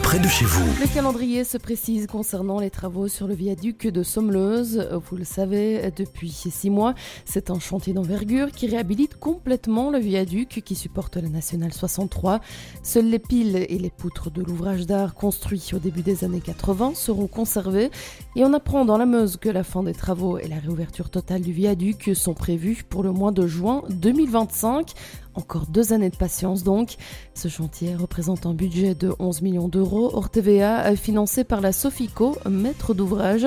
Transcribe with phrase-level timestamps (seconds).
[0.00, 0.18] près.
[0.20, 4.88] Le calendrier se précise concernant les travaux sur le viaduc de Sommeleuse.
[5.10, 6.94] Vous le savez, depuis six mois,
[7.24, 12.40] c'est un chantier d'envergure qui réhabilite complètement le viaduc qui supporte la nationale 63.
[12.84, 16.92] Seules les piles et les poutres de l'ouvrage d'art construit au début des années 80
[16.94, 17.90] seront conservées
[18.34, 21.42] et on apprend dans la Meuse que la fin des travaux et la réouverture totale
[21.42, 24.92] du viaduc sont prévues pour le mois de juin 2025.
[25.34, 26.96] Encore deux années de patience donc.
[27.34, 32.36] Ce chantier représente un budget de 11 millions d'euros hors TVA financé par la Sofico,
[32.48, 33.46] maître d'ouvrage.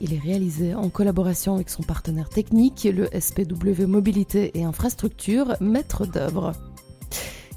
[0.00, 6.06] Il est réalisé en collaboration avec son partenaire technique, le SPW Mobilité et Infrastructure, maître
[6.06, 6.52] d'œuvre.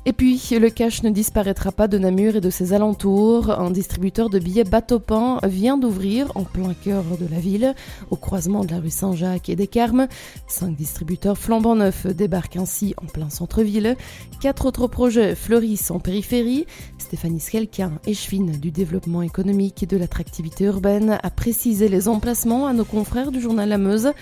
[0.10, 3.52] Et puis, le cash ne disparaîtra pas de Namur et de ses alentours.
[3.52, 5.02] Un distributeur de billets bateau
[5.44, 7.76] vient d'ouvrir en plein cœur de la ville,
[8.10, 10.08] au croisement de la rue Saint-Jacques et des Carmes.
[10.48, 13.98] Cinq distributeurs flambant neufs débarquent ainsi en plein centre-ville.
[14.40, 16.66] Quatre autres projets fleurissent en périphérie.
[17.00, 22.72] Stéphanie Skelkin, échevine du développement économique et de l'attractivité urbaine, a précisé les emplacements à
[22.72, 24.14] nos confrères du journal La Meuse.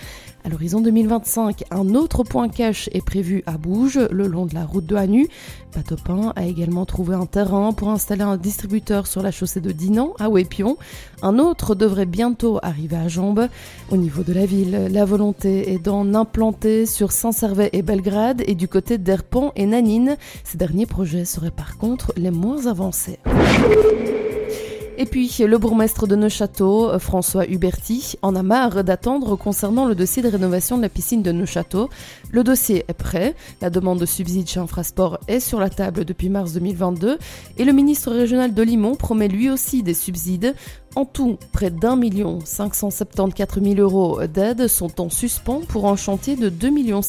[0.46, 4.64] À l'horizon 2025, un autre point cash est prévu à Bouge, le long de la
[4.64, 5.26] route de Hanu.
[5.72, 10.14] Patopin a également trouvé un terrain pour installer un distributeur sur la chaussée de Dinan,
[10.20, 10.76] à Wépion.
[11.22, 13.48] Un autre devrait bientôt arriver à Jambes.
[13.90, 18.54] Au niveau de la ville, la volonté est d'en implanter sur Saint-Servais et Belgrade et
[18.54, 20.16] du côté d'Erpan et Nanine.
[20.44, 23.18] Ces derniers projets seraient par contre les moins avancés.
[24.98, 30.22] Et puis, le bourgmestre de Neuchâteau, François Huberti, en a marre d'attendre concernant le dossier
[30.22, 31.90] de rénovation de la piscine de Neuchâteau.
[32.30, 36.30] Le dossier est prêt, la demande de subside chez Infrasport est sur la table depuis
[36.30, 37.18] mars 2022
[37.58, 40.54] et le ministre régional de Limon promet lui aussi des subsides.
[40.94, 46.36] En tout, près d'un million 574 000 euros d'aide sont en suspens pour un chantier
[46.36, 47.02] de 2,7 millions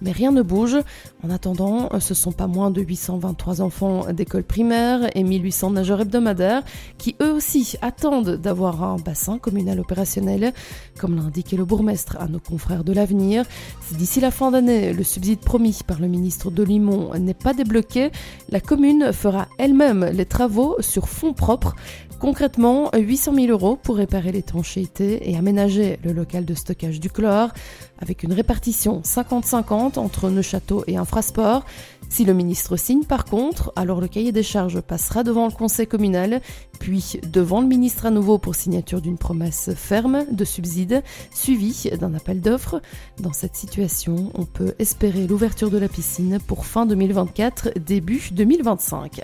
[0.00, 0.76] mais rien ne bouge.
[1.24, 6.62] En attendant, ce sont pas moins de 823 enfants d'école primaire et 1800 nageurs hebdomadaires
[6.98, 10.52] qui eux aussi attendent d'avoir un bassin communal opérationnel,
[10.98, 13.44] comme l'a indiqué le bourgmestre à nos confrères de l'avenir.
[13.82, 17.54] Si d'ici la fin d'année, le subside promis par le ministre de Limon n'est pas
[17.54, 18.10] débloqué,
[18.50, 21.74] la commune fera elle-même les travaux sur fonds propres.
[22.18, 27.50] Concrètement, 800 000 euros pour réparer l'étanchéité et aménager le local de stockage du chlore,
[27.98, 31.66] avec une répartition 50-50 entre Neuchâteau et Infrasport.
[32.08, 35.86] Si le ministre signe par contre, alors le cahier des charges passera devant le conseil
[35.86, 36.40] communal,
[36.80, 41.02] puis devant le ministre à nouveau pour signature d'une promesse ferme de subside,
[41.34, 42.80] suivie d'un appel d'offres.
[43.20, 49.22] Dans cette situation, on peut espérer l'ouverture de la piscine pour fin 2024, début 2025.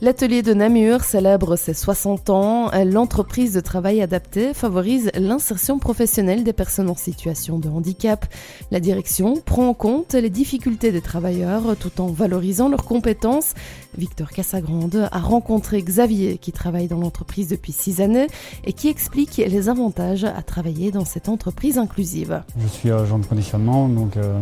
[0.00, 2.70] L'atelier de Namur célèbre ses 60 ans.
[2.84, 8.24] L'entreprise de travail adapté favorise l'insertion professionnelle des personnes en situation de handicap.
[8.70, 13.54] La direction prend en compte les difficultés des travailleurs tout en valorisant leurs compétences.
[13.96, 18.28] Victor Cassagrande a rencontré Xavier qui travaille dans l'entreprise depuis 6 années
[18.62, 22.44] et qui explique les avantages à travailler dans cette entreprise inclusive.
[22.56, 24.38] Je suis agent de conditionnement, donc euh,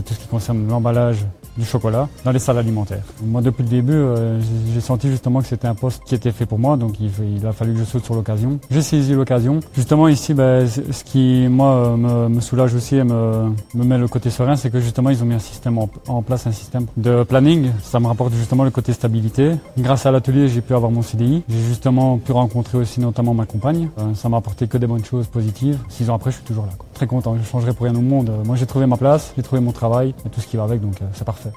[0.00, 1.24] tout ce qui concerne l'emballage
[1.56, 3.02] du chocolat dans les salles alimentaires.
[3.22, 4.40] Moi, depuis le début, euh,
[4.72, 7.52] j'ai senti justement que c'était un poste qui était fait pour moi, donc il, a
[7.52, 8.58] fallu que je saute sur l'occasion.
[8.70, 9.60] J'ai saisi l'occasion.
[9.74, 14.56] Justement, ici, ben, ce qui, moi, me, soulage aussi et me, met le côté serein,
[14.56, 17.70] c'est que justement, ils ont mis un système en, place, un système de planning.
[17.82, 19.52] Ça me rapporte justement le côté stabilité.
[19.78, 21.42] Grâce à l'atelier, j'ai pu avoir mon CDI.
[21.48, 23.88] J'ai justement pu rencontrer aussi notamment ma compagne.
[23.98, 25.78] Euh, ça m'a apporté que des bonnes choses positives.
[25.88, 26.72] Six ans après, je suis toujours là.
[26.94, 27.36] Très content.
[27.36, 28.30] Je changerai pour rien au monde.
[28.44, 30.80] Moi, j'ai trouvé ma place, j'ai trouvé mon travail et tout ce qui va avec,
[30.80, 31.52] donc euh, c'est parfait.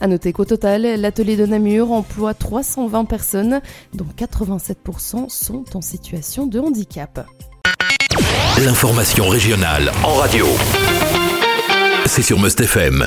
[0.00, 3.60] À noter qu'au total, l'atelier de Namur emploie 320 personnes,
[3.94, 7.26] dont 87% sont en situation de handicap.
[8.64, 10.46] L'information régionale en radio.
[12.06, 13.04] C'est sur Must FM.